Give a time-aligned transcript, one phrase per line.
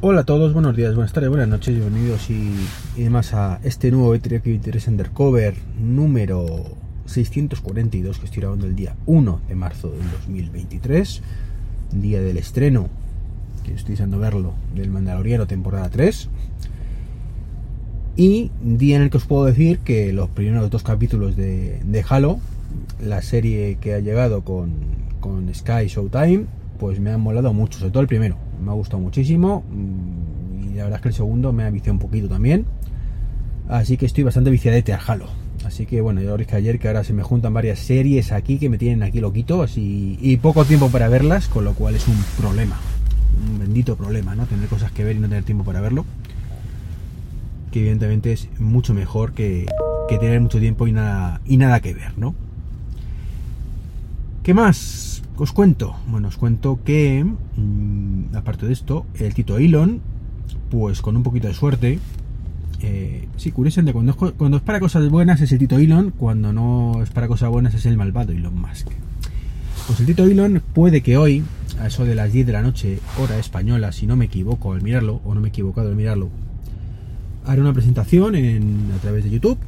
[0.00, 2.54] Hola a todos, buenos días, buenas tardes, buenas noches, bienvenidos y,
[2.96, 6.46] y demás a este nuevo Battery Activity Undercover número
[7.06, 11.20] 642 que estoy grabando el día 1 de marzo del 2023,
[11.94, 12.88] día del estreno,
[13.64, 16.28] que estoy deseando verlo, del Mandaloriano temporada 3.
[18.14, 22.04] Y día en el que os puedo decir que los primeros dos capítulos de, de
[22.08, 22.38] Halo,
[23.04, 24.74] la serie que ha llegado con,
[25.18, 26.44] con Sky Showtime,
[26.78, 30.74] pues me han molado mucho, sobre todo el primero, me ha gustado muchísimo mm, y
[30.74, 32.66] la verdad es que el segundo me ha viciado un poquito también,
[33.68, 35.26] así que estoy bastante viciadete al Halo.
[35.64, 38.58] Así que bueno, ya veréis que ayer que ahora se me juntan varias series aquí
[38.58, 42.06] que me tienen aquí loquito así, y poco tiempo para verlas, con lo cual es
[42.06, 42.78] un problema,
[43.50, 44.46] un bendito problema, ¿no?
[44.46, 46.04] Tener cosas que ver y no tener tiempo para verlo.
[47.72, 49.66] Que evidentemente es mucho mejor que,
[50.08, 52.34] que tener mucho tiempo y nada, y nada que ver, ¿no?
[54.48, 55.94] ¿Qué más os cuento?
[56.06, 60.00] Bueno, os cuento que, mmm, aparte de esto, el Tito Elon,
[60.70, 61.98] pues con un poquito de suerte,
[62.80, 66.54] eh, sí, curiosamente, cuando es, cuando es para cosas buenas es el Tito Elon, cuando
[66.54, 68.88] no es para cosas buenas es el malvado Elon Musk.
[69.86, 71.44] Pues el Tito Elon puede que hoy,
[71.78, 74.80] a eso de las 10 de la noche, hora española, si no me equivoco al
[74.80, 76.30] mirarlo, o no me he equivocado al mirarlo,
[77.44, 79.58] haré una presentación en, a través de YouTube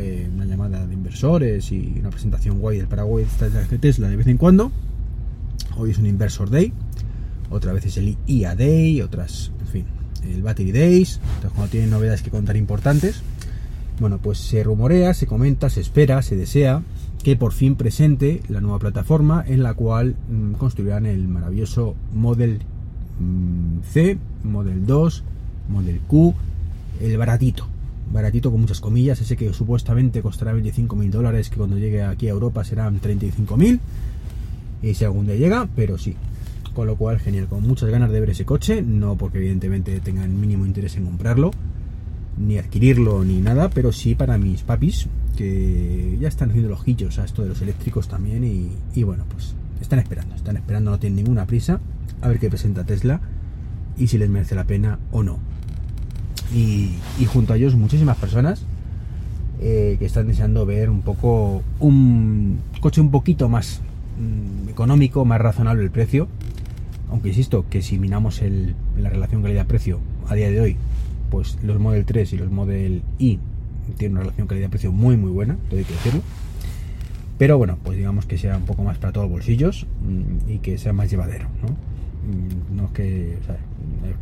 [0.00, 3.26] eh, una llamada de inversores y una presentación guay del Paraguay
[3.68, 4.72] de Tesla de vez en cuando.
[5.76, 6.72] Hoy es un Inversor Day,
[7.50, 9.84] otra vez es el IA Day, otras, en fin,
[10.24, 13.22] el Battery Days, entonces cuando tienen novedades que contar importantes.
[14.00, 16.82] Bueno, pues se rumorea, se comenta, se espera, se desea
[17.22, 22.60] que por fin presente la nueva plataforma en la cual mmm, construirán el maravilloso Model
[23.20, 25.24] mmm, C, Model 2,
[25.68, 26.34] Model Q,
[27.00, 27.66] el baratito,
[28.10, 32.28] baratito con muchas comillas, ese que supuestamente costará 25 mil dólares, que cuando llegue aquí
[32.28, 33.80] a Europa serán 35 mil,
[34.82, 36.16] y si algún día llega, pero sí.
[36.74, 40.40] Con lo cual, genial, con muchas ganas de ver ese coche, no porque evidentemente tengan
[40.40, 41.50] mínimo interés en comprarlo,
[42.38, 47.24] ni adquirirlo, ni nada, pero sí para mis papis, que ya están haciendo los a
[47.24, 48.44] esto de los eléctricos también,
[48.94, 51.80] y bueno, pues están esperando, están esperando, no tienen ninguna prisa,
[52.22, 53.20] a ver qué presenta Tesla,
[53.98, 55.51] y si les merece la pena o no
[56.54, 56.90] y,
[57.26, 58.64] junto a ellos muchísimas personas
[59.60, 63.80] eh, que están deseando ver un poco un coche un poquito más
[64.18, 66.28] mmm, económico, más razonable el precio.
[67.10, 70.76] Aunque insisto que si minamos el, la relación calidad-precio a día de hoy,
[71.30, 73.38] pues los Model 3 y los Model I
[73.98, 76.22] tienen una relación calidad-precio muy muy buena, todo hay que decirlo.
[77.38, 80.58] Pero bueno, pues digamos que sea un poco más para todos los bolsillos mmm, y
[80.58, 81.76] que sea más llevadero, ¿no?
[82.74, 83.36] no es que,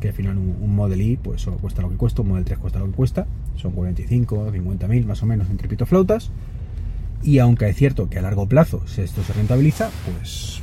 [0.00, 2.78] que al final un, Model I pues cuesta lo que cuesta, un Model 3 cuesta
[2.78, 3.26] lo que cuesta,
[3.56, 6.30] son 45, 50 mil más o menos entre pitoflautas.
[7.22, 10.60] Y aunque es cierto que a largo plazo esto se rentabiliza, pues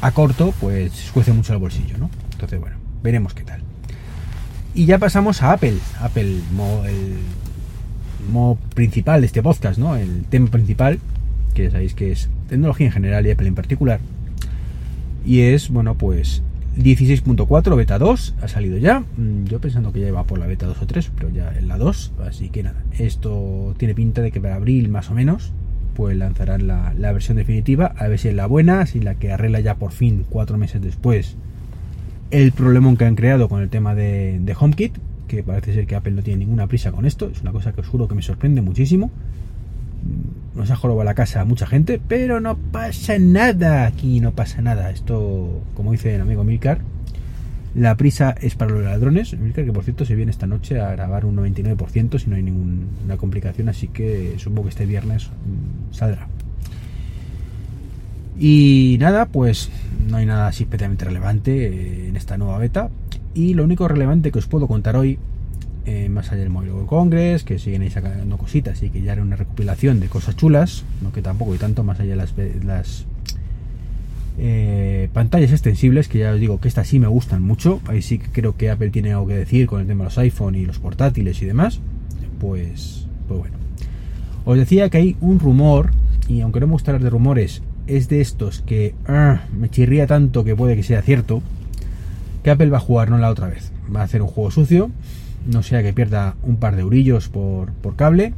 [0.00, 2.08] a corto pues cuece mucho el bolsillo, ¿no?
[2.32, 3.62] Entonces, bueno, veremos qué tal.
[4.74, 6.36] Y ya pasamos a Apple, Apple,
[6.86, 7.18] el
[8.30, 9.96] modo principal de este podcast, ¿no?
[9.96, 11.00] El tema principal,
[11.54, 14.00] que sabéis que es tecnología en general y Apple en particular.
[15.24, 16.42] Y es, bueno, pues
[16.76, 19.00] 16.4 beta 2 ha salido ya.
[19.00, 21.68] Mm, yo pensando que ya iba por la beta 2 o 3, pero ya en
[21.68, 22.12] la 2.
[22.26, 25.52] Así que nada, esto tiene pinta de que para abril más o menos,
[25.94, 27.94] pues lanzarán la, la versión definitiva.
[27.96, 30.80] A ver si es la buena, si la que arregla ya por fin, cuatro meses
[30.80, 31.36] después,
[32.30, 34.98] el problemón que han creado con el tema de, de HomeKit.
[35.26, 37.28] Que parece ser que Apple no tiene ninguna prisa con esto.
[37.30, 39.10] Es una cosa que os juro que me sorprende muchísimo
[40.54, 44.60] nos ha jorobado la casa a mucha gente, pero no pasa nada, aquí no pasa
[44.60, 44.90] nada.
[44.90, 46.80] Esto, como dice el amigo Milcar,
[47.74, 49.38] la prisa es para los ladrones.
[49.38, 52.42] Milcar, que por cierto se viene esta noche a grabar un 99% si no hay
[52.42, 56.26] ninguna complicación, así que supongo que este viernes mmm, saldrá.
[58.38, 59.70] Y nada, pues
[60.08, 62.90] no hay nada así especialmente relevante eh, en esta nueva beta.
[63.34, 65.18] Y lo único relevante que os puedo contar hoy
[65.90, 69.22] eh, más allá del Mobile World Congress, que siguen sacando cositas y que ya era
[69.22, 73.06] una recopilación de cosas chulas, no que tampoco y tanto más allá de las,
[74.36, 78.18] eh, pantallas extensibles, que ya os digo que estas sí me gustan mucho, ahí sí
[78.18, 80.66] que creo que Apple tiene algo que decir con el tema de los iPhone y
[80.66, 81.80] los portátiles y demás,
[82.38, 83.56] pues, pues bueno.
[84.44, 85.92] Os decía que hay un rumor,
[86.28, 90.06] y aunque no me gusta hablar de rumores, es de estos que uh, me chirría
[90.06, 91.40] tanto que puede que sea cierto,
[92.44, 94.90] que Apple va a jugar no la otra vez, va a hacer un juego sucio,
[95.46, 98.34] no sea que pierda un par de eurillos por, por cable.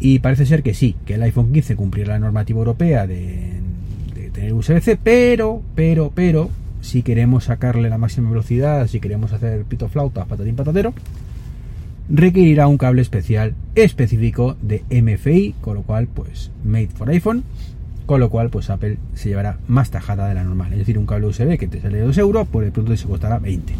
[0.00, 3.60] Y parece ser que sí, que el iPhone 15 cumplirá la normativa europea de,
[4.32, 6.50] tener USB-C, pero, pero, pero,
[6.80, 10.94] si queremos sacarle la máxima velocidad, si queremos hacer pito flauta, patatín patatero,
[12.08, 17.44] requerirá un cable especial específico de MFI, con lo cual, pues, made for iPhone,
[18.06, 20.72] con lo cual, pues Apple se llevará más tajada de la normal.
[20.72, 23.38] Es decir, un cable USB que te sale 2 euros, por el pronto se costará
[23.38, 23.72] 20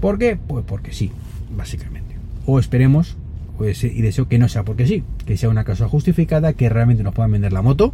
[0.00, 0.36] ¿Por qué?
[0.36, 1.10] Pues porque sí,
[1.56, 2.16] básicamente.
[2.46, 3.16] O esperemos,
[3.56, 7.02] pues, y deseo que no sea porque sí, que sea una causa justificada, que realmente
[7.02, 7.92] nos puedan vender la moto,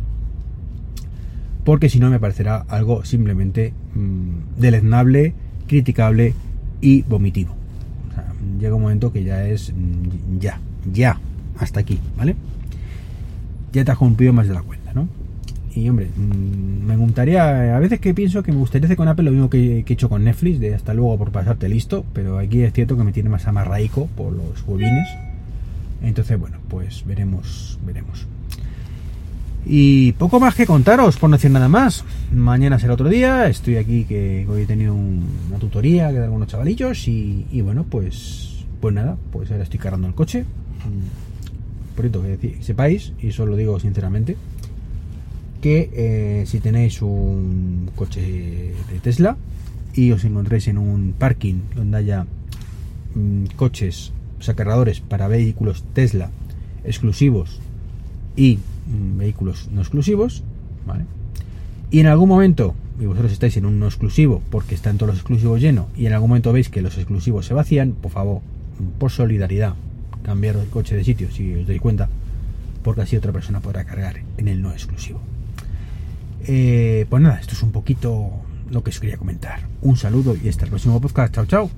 [1.65, 5.35] porque si no me parecerá algo simplemente mmm, deleznable,
[5.67, 6.35] criticable
[6.81, 7.55] y vomitivo.
[8.11, 10.61] O sea, llega un momento que ya es mm, ya,
[10.93, 11.19] ya,
[11.59, 12.37] hasta aquí, ¿vale?
[13.73, 15.09] Ya te has cumplido más de la cuenta, ¿no?
[15.75, 19.25] Y hombre, mmm, me gustaría, a veces que pienso que me gustaría hacer con Apple
[19.25, 22.39] lo mismo que, que, he hecho con Netflix, de hasta luego por pasarte listo, pero
[22.39, 25.09] aquí es cierto que me tiene más amarraico por los huevines.
[26.03, 28.27] Entonces, bueno, pues veremos, veremos.
[29.67, 32.05] Y poco más que contaros, por no decir nada más.
[32.33, 33.49] Mañana será otro día.
[33.49, 37.09] Estoy aquí que hoy he tenido un, una tutoría de algunos chavalillos.
[37.09, 38.51] Y, bueno, pues
[38.81, 40.45] pues nada, pues ahora estoy cargando el coche.
[41.97, 44.37] Por cierto, que, que sepáis, y eso lo digo sinceramente,
[45.65, 49.39] que eh, si tenéis un coche de Tesla
[49.95, 52.27] y os encontréis en un parking donde haya
[53.15, 56.29] mmm, coches, o para vehículos Tesla
[56.85, 57.63] exclusivos
[58.37, 58.59] y
[59.17, 60.45] vehículos no exclusivos,
[60.87, 61.07] ¿vale?
[61.91, 65.21] Y en algún momento, y vosotros estáis en un no exclusivo porque están todos los
[65.21, 68.43] exclusivos llenos, y en algún momento veis que los exclusivos se vacían, por favor,
[68.99, 69.77] por solidaridad,
[70.25, 72.11] cambiar el coche de sitio si os dais cuenta,
[72.83, 75.23] porque así otra persona podrá cargar en el no exclusivo.
[76.47, 78.31] Eh, pues nada, esto es un poquito
[78.71, 79.61] lo que os quería comentar.
[79.83, 81.35] Un saludo y hasta el próximo podcast.
[81.35, 81.71] Chao, chao.